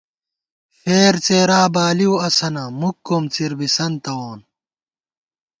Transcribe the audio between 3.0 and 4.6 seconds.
کومڅِر بِسن تَوون